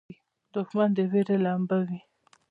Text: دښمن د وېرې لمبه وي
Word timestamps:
دښمن 0.53 0.89
د 0.95 0.99
وېرې 1.11 1.37
لمبه 1.45 1.77
وي 1.87 1.99